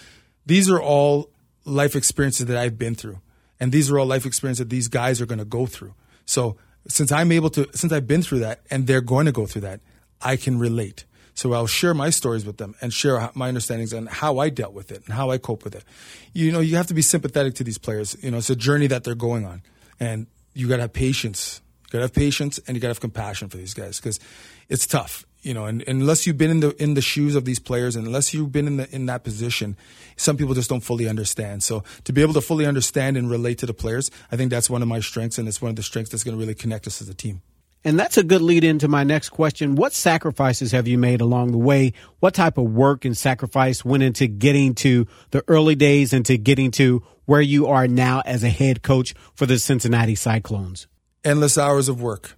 These 0.46 0.70
are 0.70 0.80
all 0.80 1.30
life 1.64 1.94
experiences 1.94 2.46
that 2.46 2.56
I've 2.56 2.78
been 2.78 2.94
through, 2.94 3.20
and 3.58 3.72
these 3.72 3.90
are 3.90 3.98
all 3.98 4.06
life 4.06 4.26
experiences 4.26 4.60
that 4.60 4.70
these 4.70 4.88
guys 4.88 5.20
are 5.20 5.26
going 5.26 5.38
to 5.38 5.44
go 5.44 5.66
through. 5.66 5.94
So 6.24 6.56
since 6.88 7.12
I'm 7.12 7.30
able 7.32 7.50
to, 7.50 7.68
since 7.74 7.92
I've 7.92 8.06
been 8.06 8.22
through 8.22 8.40
that, 8.40 8.60
and 8.70 8.86
they're 8.86 9.00
going 9.00 9.26
to 9.26 9.32
go 9.32 9.46
through 9.46 9.62
that, 9.62 9.80
I 10.20 10.36
can 10.36 10.58
relate. 10.58 11.04
So 11.34 11.52
I'll 11.52 11.66
share 11.66 11.94
my 11.94 12.10
stories 12.10 12.44
with 12.44 12.58
them 12.58 12.74
and 12.80 12.92
share 12.92 13.30
my 13.34 13.48
understandings 13.48 13.92
and 13.92 14.08
how 14.08 14.38
I 14.38 14.48
dealt 14.48 14.72
with 14.72 14.90
it 14.90 15.02
and 15.06 15.14
how 15.14 15.30
I 15.30 15.38
cope 15.38 15.64
with 15.64 15.74
it. 15.74 15.84
You 16.32 16.52
know, 16.52 16.60
you 16.60 16.76
have 16.76 16.86
to 16.88 16.94
be 16.94 17.02
sympathetic 17.02 17.54
to 17.54 17.64
these 17.64 17.78
players. 17.78 18.16
You 18.20 18.30
know, 18.30 18.38
it's 18.38 18.50
a 18.50 18.56
journey 18.56 18.86
that 18.88 19.04
they're 19.04 19.14
going 19.14 19.44
on, 19.44 19.62
and 19.98 20.26
you 20.54 20.68
got 20.68 20.76
to 20.76 20.82
have 20.82 20.92
patience. 20.92 21.60
You 21.86 21.92
got 21.92 21.98
to 21.98 22.04
have 22.04 22.14
patience 22.14 22.60
and 22.66 22.76
you 22.76 22.80
got 22.80 22.88
to 22.88 22.90
have 22.90 23.00
compassion 23.00 23.48
for 23.48 23.56
these 23.56 23.74
guys 23.74 23.98
because 23.98 24.20
it's 24.68 24.86
tough. 24.86 25.24
You 25.42 25.54
know, 25.54 25.64
and, 25.64 25.82
and, 25.88 26.02
unless 26.02 26.26
you've 26.26 26.36
been 26.36 26.50
in 26.50 26.60
the 26.60 26.82
in 26.82 26.92
the 26.92 27.00
shoes 27.00 27.34
of 27.34 27.46
these 27.46 27.58
players, 27.58 27.96
and 27.96 28.06
unless 28.06 28.34
you've 28.34 28.52
been 28.52 28.66
in 28.66 28.76
the 28.76 28.94
in 28.94 29.06
that 29.06 29.24
position, 29.24 29.74
some 30.16 30.36
people 30.36 30.52
just 30.52 30.68
don't 30.68 30.82
fully 30.82 31.08
understand. 31.08 31.62
So 31.62 31.82
to 32.04 32.12
be 32.12 32.20
able 32.20 32.34
to 32.34 32.42
fully 32.42 32.66
understand 32.66 33.16
and 33.16 33.30
relate 33.30 33.56
to 33.58 33.66
the 33.66 33.72
players, 33.72 34.10
I 34.30 34.36
think 34.36 34.50
that's 34.50 34.68
one 34.68 34.82
of 34.82 34.88
my 34.88 35.00
strengths, 35.00 35.38
and 35.38 35.48
it's 35.48 35.62
one 35.62 35.70
of 35.70 35.76
the 35.76 35.82
strengths 35.82 36.10
that's 36.10 36.24
going 36.24 36.36
to 36.36 36.38
really 36.38 36.54
connect 36.54 36.86
us 36.86 37.00
as 37.00 37.08
a 37.08 37.14
team. 37.14 37.40
And 37.82 37.98
that's 37.98 38.18
a 38.18 38.22
good 38.22 38.42
lead 38.42 38.62
into 38.62 38.88
my 38.88 39.04
next 39.04 39.30
question. 39.30 39.74
What 39.74 39.94
sacrifices 39.94 40.72
have 40.72 40.86
you 40.86 40.98
made 40.98 41.22
along 41.22 41.52
the 41.52 41.58
way? 41.58 41.94
What 42.18 42.34
type 42.34 42.58
of 42.58 42.70
work 42.70 43.06
and 43.06 43.16
sacrifice 43.16 43.84
went 43.84 44.02
into 44.02 44.26
getting 44.26 44.74
to 44.76 45.06
the 45.30 45.42
early 45.48 45.74
days 45.74 46.12
and 46.12 46.24
to 46.26 46.36
getting 46.36 46.70
to 46.72 47.02
where 47.24 47.40
you 47.40 47.68
are 47.68 47.88
now 47.88 48.22
as 48.26 48.44
a 48.44 48.50
head 48.50 48.82
coach 48.82 49.14
for 49.34 49.46
the 49.46 49.58
Cincinnati 49.58 50.14
Cyclones? 50.14 50.88
Endless 51.24 51.56
hours 51.56 51.88
of 51.88 52.02
work. 52.02 52.36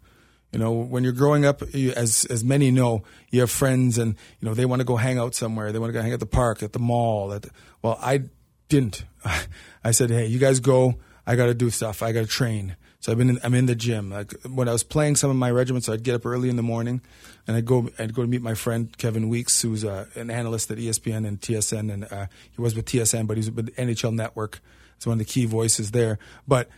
You 0.53 0.59
know, 0.59 0.71
when 0.71 1.03
you're 1.03 1.13
growing 1.13 1.45
up, 1.45 1.63
as 1.63 2.27
as 2.27 2.45
many 2.45 2.71
know, 2.71 3.03
you 3.31 3.41
have 3.41 3.51
friends, 3.51 3.97
and 3.97 4.17
you 4.39 4.47
know 4.47 4.55
they 4.55 4.67
want 4.67 4.81
to 4.81 4.85
go 4.85 4.97
hang 4.97 5.19
out 5.19 5.35
somewhere. 5.35 5.73
They 5.73 5.79
want 5.79 5.89
to 5.89 5.95
go 5.95 6.03
hang 6.03 6.13
at 6.13 6.21
the 6.21 6.27
park, 6.27 6.63
at 6.63 6.75
the 6.75 6.79
mall. 6.79 7.33
At 7.33 7.43
the, 7.43 7.51
well, 7.81 7.99
I 8.03 8.25
didn't. 8.69 9.05
I 9.85 9.93
said, 9.93 10.11
"Hey, 10.11 10.27
you 10.27 10.39
guys 10.39 10.61
go. 10.61 10.97
I 11.27 11.37
got 11.37 11.47
to 11.47 11.55
do 11.55 11.71
stuff. 11.71 12.03
I 12.03 12.13
got 12.13 12.21
to 12.21 12.27
train." 12.27 12.77
So 13.03 13.11
I've 13.11 13.19
been 13.19 13.31
in, 13.31 13.41
I'm 13.43 13.55
in 13.55 13.67
the 13.67 13.75
gym. 13.75 14.11
Like 14.11 14.33
when 14.45 14.69
I 14.69 14.73
was 14.73 14.85
playing 14.85 15.17
some 15.17 15.29
of 15.29 15.35
my 15.35 15.51
regiments, 15.51 15.89
I'd 15.89 16.05
get 16.05 16.15
up 16.15 16.25
early 16.25 16.49
in 16.49 16.55
the 16.55 16.63
morning, 16.63 17.01
and 17.49 17.57
I'd 17.57 17.67
go 17.67 17.91
I'd 17.99 18.15
go 18.15 18.23
to 18.23 18.29
meet 18.29 18.43
my 18.43 18.55
friend 18.55 18.97
Kevin 18.97 19.29
Weekes, 19.29 19.61
who's 19.61 19.85
uh, 19.85 20.07
an 20.15 20.31
analyst 20.31 20.71
at 20.71 20.79
ESPN 20.79 21.27
and 21.27 21.41
TSN, 21.41 21.93
and 21.93 22.05
uh, 22.05 22.27
he 22.53 22.63
was 22.63 22.77
with 22.77 22.85
TSN, 22.85 23.27
but 23.27 23.37
he's 23.37 23.51
with 23.51 23.75
NHL 23.75 24.15
Network. 24.15 24.61
It's 24.97 25.05
one 25.05 25.15
of 25.15 25.19
the 25.19 25.25
key 25.25 25.47
voices 25.47 25.91
there. 25.91 26.21
But 26.47 26.69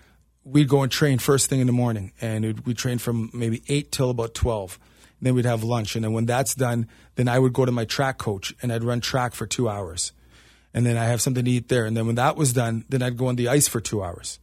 we'd 0.44 0.66
go 0.66 0.82
and 0.82 0.90
train 0.90 1.18
first 1.18 1.50
thing 1.50 1.60
in 1.60 1.66
the 1.66 1.74
morning, 1.74 2.12
and 2.22 2.58
we'd 2.60 2.78
train 2.78 2.96
from 2.96 3.28
maybe 3.34 3.62
eight 3.68 3.92
till 3.92 4.08
about 4.08 4.32
twelve. 4.32 4.78
And 5.20 5.26
then 5.26 5.34
we'd 5.34 5.44
have 5.44 5.62
lunch, 5.62 5.94
and 5.94 6.02
then 6.02 6.14
when 6.14 6.24
that's 6.24 6.54
done, 6.54 6.88
then 7.16 7.28
I 7.28 7.38
would 7.38 7.52
go 7.52 7.66
to 7.66 7.72
my 7.72 7.84
track 7.84 8.16
coach, 8.16 8.54
and 8.62 8.72
I'd 8.72 8.82
run 8.82 9.02
track 9.02 9.34
for 9.34 9.46
two 9.46 9.68
hours, 9.68 10.12
and 10.72 10.86
then 10.86 10.96
I 10.96 11.04
have 11.04 11.20
something 11.20 11.44
to 11.44 11.50
eat 11.50 11.68
there. 11.68 11.84
And 11.84 11.94
then 11.94 12.06
when 12.06 12.14
that 12.14 12.34
was 12.34 12.54
done, 12.54 12.86
then 12.88 13.02
I'd 13.02 13.18
go 13.18 13.26
on 13.26 13.36
the 13.36 13.48
ice 13.48 13.68
for 13.68 13.82
two 13.82 14.02
hours 14.02 14.38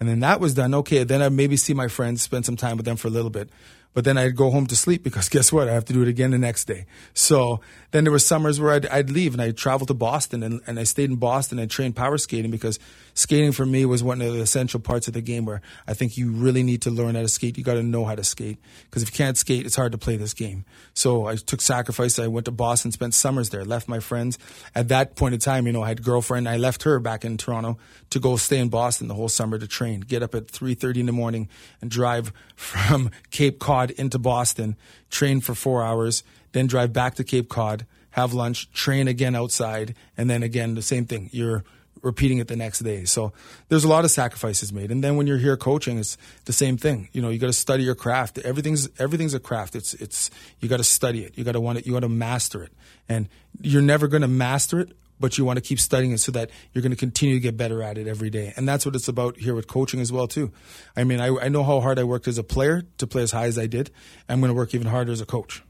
and 0.00 0.08
then 0.08 0.20
that 0.20 0.40
was 0.40 0.54
done. 0.54 0.74
Okay, 0.74 1.04
then 1.04 1.22
I'd 1.22 1.32
maybe 1.32 1.56
see 1.56 1.74
my 1.74 1.88
friends, 1.88 2.22
spend 2.22 2.44
some 2.44 2.56
time 2.56 2.76
with 2.76 2.86
them 2.86 2.96
for 2.96 3.08
a 3.08 3.10
little 3.10 3.30
bit. 3.30 3.48
But 3.94 4.04
then 4.04 4.18
I'd 4.18 4.36
go 4.36 4.50
home 4.50 4.66
to 4.66 4.76
sleep 4.76 5.02
because 5.02 5.28
guess 5.30 5.52
what? 5.52 5.68
I 5.68 5.72
have 5.72 5.84
to 5.86 5.92
do 5.92 6.02
it 6.02 6.08
again 6.08 6.32
the 6.32 6.38
next 6.38 6.64
day. 6.64 6.86
So 7.14 7.60
then 7.92 8.04
there 8.04 8.12
were 8.12 8.18
summers 8.18 8.60
where 8.60 8.72
I'd, 8.72 8.86
I'd 8.86 9.10
leave 9.10 9.32
and 9.32 9.40
I'd 9.40 9.56
travel 9.56 9.86
to 9.86 9.94
Boston 9.94 10.42
and, 10.42 10.60
and 10.66 10.78
I 10.78 10.84
stayed 10.84 11.10
in 11.10 11.16
Boston 11.16 11.58
and 11.58 11.70
trained 11.70 11.96
power 11.96 12.18
skating 12.18 12.50
because 12.50 12.78
skating 13.14 13.52
for 13.52 13.64
me 13.64 13.84
was 13.84 14.02
one 14.02 14.20
of 14.20 14.32
the 14.34 14.40
essential 14.40 14.80
parts 14.80 15.06
of 15.06 15.14
the 15.14 15.20
game 15.22 15.46
where 15.46 15.62
I 15.86 15.94
think 15.94 16.18
you 16.18 16.32
really 16.32 16.62
need 16.62 16.82
to 16.82 16.90
learn 16.90 17.14
how 17.14 17.22
to 17.22 17.28
skate. 17.28 17.56
You 17.56 17.64
got 17.64 17.74
to 17.74 17.82
know 17.82 18.04
how 18.04 18.16
to 18.16 18.24
skate 18.24 18.58
because 18.84 19.02
if 19.02 19.10
you 19.10 19.16
can't 19.16 19.38
skate, 19.38 19.64
it's 19.64 19.76
hard 19.76 19.92
to 19.92 19.98
play 19.98 20.16
this 20.16 20.34
game. 20.34 20.64
So 20.92 21.26
I 21.26 21.36
took 21.36 21.60
sacrifice. 21.60 22.18
I 22.18 22.26
went 22.26 22.46
to 22.46 22.52
Boston, 22.52 22.90
spent 22.90 23.14
summers 23.14 23.50
there, 23.50 23.64
left 23.64 23.88
my 23.88 24.00
friends. 24.00 24.38
At 24.74 24.88
that 24.88 25.14
point 25.14 25.34
in 25.34 25.40
time, 25.40 25.66
you 25.66 25.72
know, 25.72 25.82
I 25.82 25.88
had 25.88 26.00
a 26.00 26.02
girlfriend. 26.02 26.48
I 26.48 26.56
left 26.56 26.82
her 26.82 26.98
back 26.98 27.24
in 27.24 27.36
Toronto 27.36 27.78
to 28.10 28.20
go 28.20 28.36
stay 28.36 28.58
in 28.58 28.68
Boston 28.68 29.08
the 29.08 29.14
whole 29.14 29.28
summer 29.28 29.58
to 29.58 29.68
train. 29.68 30.00
Get 30.00 30.22
up 30.22 30.34
at 30.34 30.48
3.30 30.48 30.96
in 30.96 31.06
the 31.06 31.12
morning 31.12 31.48
and 31.80 31.90
drive 31.90 32.32
from 32.56 33.10
Cape 33.30 33.60
Cod 33.60 33.83
into 33.92 34.18
Boston, 34.18 34.76
train 35.10 35.40
for 35.40 35.54
four 35.54 35.82
hours, 35.82 36.22
then 36.52 36.66
drive 36.66 36.92
back 36.92 37.14
to 37.16 37.24
Cape 37.24 37.48
Cod, 37.48 37.86
have 38.10 38.32
lunch, 38.32 38.70
train 38.72 39.08
again 39.08 39.34
outside, 39.34 39.94
and 40.16 40.30
then 40.30 40.42
again 40.42 40.74
the 40.74 40.82
same 40.82 41.04
thing. 41.04 41.30
You're 41.32 41.64
repeating 42.04 42.38
it 42.38 42.48
the 42.48 42.56
next 42.56 42.80
day. 42.80 43.04
So 43.04 43.32
there's 43.68 43.84
a 43.84 43.88
lot 43.88 44.04
of 44.04 44.10
sacrifices 44.10 44.72
made. 44.72 44.90
And 44.90 45.02
then 45.02 45.16
when 45.16 45.26
you're 45.26 45.38
here 45.38 45.56
coaching, 45.56 45.98
it's 45.98 46.16
the 46.44 46.52
same 46.52 46.76
thing. 46.76 47.08
You 47.12 47.22
know, 47.22 47.30
you 47.30 47.38
got 47.38 47.46
to 47.46 47.52
study 47.52 47.82
your 47.82 47.94
craft. 47.94 48.38
Everything's 48.38 48.88
everything's 49.00 49.34
a 49.34 49.40
craft. 49.40 49.74
It's 49.74 49.94
it's 49.94 50.30
you 50.60 50.68
got 50.68 50.76
to 50.76 50.84
study 50.84 51.24
it. 51.24 51.36
You 51.36 51.44
got 51.44 51.52
to 51.52 51.60
want 51.60 51.78
it. 51.78 51.86
You 51.86 51.94
got 51.94 52.00
to 52.00 52.08
master 52.08 52.62
it. 52.62 52.72
And 53.08 53.28
you're 53.60 53.82
never 53.82 54.06
going 54.06 54.22
to 54.22 54.28
master 54.28 54.80
it, 54.80 54.92
but 55.20 55.38
you 55.38 55.44
want 55.44 55.56
to 55.56 55.60
keep 55.60 55.80
studying 55.80 56.12
it 56.12 56.18
so 56.18 56.32
that 56.32 56.50
you're 56.72 56.82
going 56.82 56.90
to 56.90 56.96
continue 56.96 57.34
to 57.34 57.40
get 57.40 57.56
better 57.56 57.82
at 57.82 57.98
it 57.98 58.06
every 58.06 58.30
day. 58.30 58.52
And 58.56 58.68
that's 58.68 58.84
what 58.84 58.94
it's 58.94 59.08
about 59.08 59.38
here 59.38 59.54
with 59.54 59.66
coaching 59.66 60.00
as 60.00 60.12
well 60.12 60.26
too. 60.26 60.52
I 60.96 61.04
mean, 61.04 61.20
I, 61.20 61.28
I 61.36 61.48
know 61.48 61.62
how 61.62 61.80
hard 61.80 61.98
I 61.98 62.04
worked 62.04 62.28
as 62.28 62.38
a 62.38 62.44
player 62.44 62.82
to 62.98 63.06
play 63.06 63.22
as 63.22 63.32
high 63.32 63.46
as 63.46 63.58
I 63.58 63.66
did. 63.66 63.90
I'm 64.28 64.40
going 64.40 64.50
to 64.50 64.54
work 64.54 64.74
even 64.74 64.86
harder 64.86 65.12
as 65.12 65.20
a 65.20 65.26
coach. 65.26 65.62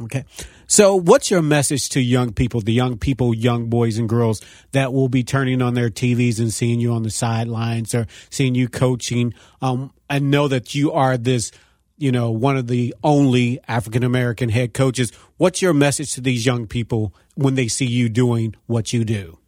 Okay. 0.00 0.24
So, 0.66 0.96
what's 0.96 1.30
your 1.30 1.42
message 1.42 1.90
to 1.90 2.00
young 2.00 2.32
people, 2.32 2.62
the 2.62 2.72
young 2.72 2.96
people, 2.96 3.34
young 3.34 3.68
boys 3.68 3.98
and 3.98 4.08
girls 4.08 4.40
that 4.72 4.94
will 4.94 5.10
be 5.10 5.22
turning 5.22 5.60
on 5.60 5.74
their 5.74 5.90
TVs 5.90 6.38
and 6.38 6.52
seeing 6.52 6.80
you 6.80 6.92
on 6.92 7.02
the 7.02 7.10
sidelines 7.10 7.94
or 7.94 8.06
seeing 8.30 8.54
you 8.54 8.68
coaching? 8.68 9.34
Um, 9.60 9.92
know 10.10 10.48
that 10.48 10.74
you 10.74 10.92
are 10.92 11.18
this, 11.18 11.52
you 12.00 12.10
know, 12.10 12.30
one 12.30 12.56
of 12.56 12.66
the 12.66 12.94
only 13.04 13.60
African 13.68 14.02
American 14.02 14.48
head 14.48 14.72
coaches. 14.72 15.12
What's 15.36 15.60
your 15.60 15.74
message 15.74 16.14
to 16.14 16.22
these 16.22 16.46
young 16.46 16.66
people 16.66 17.14
when 17.34 17.54
they 17.56 17.68
see 17.68 17.84
you 17.84 18.08
doing 18.08 18.54
what 18.66 18.94
you 18.94 19.04
do? 19.04 19.38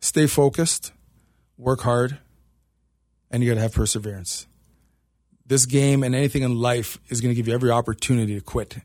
Stay 0.00 0.26
focused, 0.26 0.92
work 1.58 1.82
hard, 1.82 2.18
and 3.30 3.42
you 3.42 3.50
got 3.50 3.56
to 3.56 3.60
have 3.60 3.74
perseverance. 3.74 4.46
This 5.46 5.66
game 5.66 6.02
and 6.02 6.14
anything 6.14 6.42
in 6.42 6.56
life 6.56 6.98
is 7.08 7.20
going 7.20 7.34
to 7.34 7.36
give 7.36 7.48
you 7.48 7.54
every 7.54 7.70
opportunity 7.70 8.34
to 8.34 8.40
quit 8.40 8.78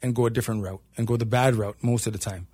and 0.00 0.14
go 0.14 0.24
a 0.24 0.30
different 0.30 0.62
route 0.62 0.80
and 0.96 1.06
go 1.06 1.18
the 1.18 1.26
bad 1.26 1.56
route 1.56 1.76
most 1.82 2.06
of 2.06 2.14
the 2.14 2.18
time. 2.18 2.46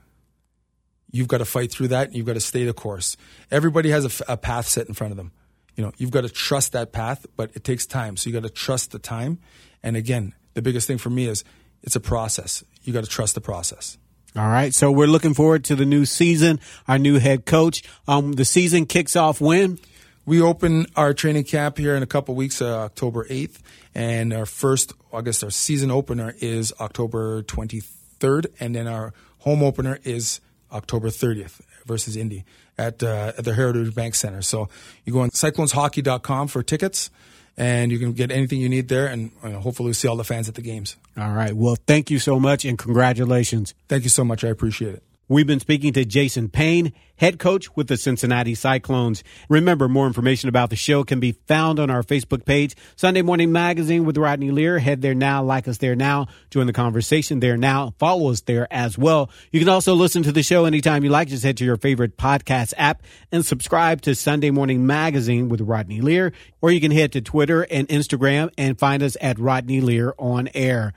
You've 1.13 1.29
got 1.29 1.39
to 1.39 1.45
fight 1.45 1.71
through 1.71 1.89
that. 1.89 2.13
You've 2.13 2.27
got 2.27 2.35
to 2.35 2.41
stay 2.41 2.65
the 2.65 2.73
course. 2.73 3.17
Everybody 3.53 3.91
has 3.91 4.21
a, 4.21 4.33
a 4.33 4.37
path 4.37 4.67
set 4.67 4.89
in 4.89 4.95
front 4.95 5.13
of 5.13 5.17
them. 5.17 5.31
You 5.77 5.85
know, 5.85 5.93
you've 5.97 6.11
got 6.11 6.23
to 6.23 6.29
trust 6.29 6.73
that 6.73 6.93
path, 6.93 7.27
but 7.37 7.51
it 7.55 7.65
takes 7.65 7.87
time. 7.87 8.17
So 8.17 8.29
you 8.29 8.35
got 8.35 8.43
to 8.43 8.51
trust 8.51 8.91
the 8.91 8.99
time. 8.99 9.39
And 9.83 9.97
again, 9.97 10.35
the 10.55 10.63
biggest 10.63 10.87
thing 10.87 10.99
for 10.99 11.11
me 11.11 11.27
is 11.27 11.45
it's 11.83 11.97
a 11.97 12.01
process. 12.01 12.63
You 12.83 12.93
got 12.93 13.05
to 13.05 13.11
trust 13.11 13.35
the 13.35 13.41
process. 13.41 13.99
All 14.37 14.49
right. 14.49 14.75
So 14.75 14.91
we're 14.91 15.07
looking 15.07 15.35
forward 15.35 15.65
to 15.65 15.77
the 15.77 15.85
new 15.85 16.05
season, 16.05 16.61
our 16.89 16.99
new 16.99 17.19
head 17.19 17.45
coach. 17.45 17.83
Um, 18.09 18.33
the 18.33 18.45
season 18.45 18.87
kicks 18.87 19.17
off 19.17 19.41
when? 19.41 19.79
We 20.25 20.41
open 20.41 20.87
our 20.95 21.15
training 21.15 21.45
camp 21.45 21.79
here 21.79 21.97
in 21.97 22.03
a 22.03 22.07
couple 22.07 22.35
weeks, 22.35 22.63
uh, 22.63 22.79
October 22.79 23.25
8th. 23.25 23.59
And 23.95 24.33
our 24.33 24.47
first, 24.47 24.93
I 25.13 25.21
guess 25.21 25.43
our 25.43 25.51
season 25.51 25.91
opener 25.91 26.35
is 26.39 26.73
October 26.81 27.43
23rd. 27.43 28.47
And 28.61 28.75
then 28.75 28.87
our 28.87 29.13
home 29.39 29.63
opener 29.63 29.99
is 30.05 30.41
October 30.71 31.09
30th 31.09 31.61
versus 31.87 32.17
Indy 32.17 32.45
at, 32.79 33.03
uh, 33.03 33.33
at 33.37 33.45
the 33.45 33.55
Heritage 33.55 33.95
Bank 33.95 34.15
Center. 34.15 34.43
So 34.43 34.69
you 35.05 35.13
go 35.13 35.21
on 35.21 35.31
cycloneshockey.com 35.31 36.49
for 36.49 36.63
tickets 36.63 37.11
and 37.57 37.93
you 37.93 37.99
can 37.99 38.13
get 38.13 38.31
anything 38.31 38.61
you 38.61 38.69
need 38.69 38.89
there 38.89 39.07
and 39.07 39.31
know, 39.43 39.61
hopefully 39.61 39.93
see 39.93 40.09
all 40.09 40.17
the 40.17 40.25
fans 40.25 40.49
at 40.49 40.55
the 40.55 40.63
games. 40.63 40.97
All 41.19 41.33
right. 41.33 41.55
Well, 41.55 41.77
thank 41.87 42.11
you 42.11 42.19
so 42.19 42.41
much 42.41 42.65
and 42.65 42.79
congratulations. 42.79 43.75
Thank 43.89 44.05
you 44.05 44.11
so 44.11 44.25
much. 44.25 44.45
I 44.45 44.49
appreciate 44.49 44.95
it. 44.95 45.03
We've 45.29 45.47
been 45.47 45.61
speaking 45.61 45.93
to 45.95 46.05
Jason 46.05 46.49
Payne, 46.49 46.93
head 47.17 47.39
coach 47.39 47.75
with 47.77 47.87
the 47.87 47.97
Cincinnati 47.97 48.55
Cyclones. 48.55 49.23
Remember, 49.49 49.89
more 49.89 50.07
information 50.07 50.49
about 50.49 50.69
the 50.69 50.77
show 50.77 51.05
can 51.05 51.21
be 51.21 51.33
found 51.33 51.79
on 51.79 51.91
our 51.91 52.03
Facebook 52.03 52.45
page, 52.45 52.75
Sunday 52.97 53.23
Morning 53.23 53.53
Magazine 53.53 54.05
with 54.05 54.19
Rodney 54.19 54.51
Lear. 54.51 54.81
Head 54.81 55.01
there 55.01 55.15
now, 55.15 55.43
like 55.43 55.69
us 55.69 55.79
there 55.79 55.95
now, 55.95 56.27
join 56.51 56.67
the 56.67 56.73
conversation 56.73 57.41
there 57.41 57.57
now, 57.57 57.95
follow 57.99 58.31
us 58.31 58.41
there 58.43 58.67
as 58.71 58.99
well. 58.99 59.31
You 59.53 59.61
can 59.61 59.69
also 59.69 59.95
listen 59.95 60.25
to 60.25 60.33
the 60.33 60.43
show 60.43 60.65
anytime 60.65 61.05
you 61.05 61.11
like. 61.11 61.29
Just 61.29 61.45
head 61.45 61.57
to 61.59 61.65
your 61.65 61.77
favorite 61.77 62.19
podcast 62.19 62.75
app 62.77 63.03
and 63.31 63.47
subscribe 63.47 64.03
to 64.03 64.15
Sunday 64.17 64.51
Morning 64.51 64.87
Magazine 64.87 65.49
with 65.49 65.61
Rodney 65.61 66.01
Lear, 66.01 66.33
or 66.61 66.73
you 66.73 66.81
can 66.81 66.91
head 66.91 67.13
to 67.13 67.21
Twitter 67.21 67.63
and 67.63 67.89
Instagram 67.89 68.53
and 68.59 68.79
find 68.79 69.03
us 69.03 69.17
at 69.21 69.39
Rodney 69.39 69.81
Lear 69.81 70.15
on 70.19 70.49
air. 70.53 70.93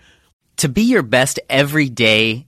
To 0.58 0.68
be 0.68 0.82
your 0.82 1.04
best 1.04 1.40
every 1.48 1.90
day, 1.90 2.48